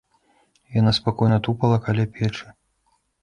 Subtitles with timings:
[0.79, 2.45] Яна спакойна тупала каля печы.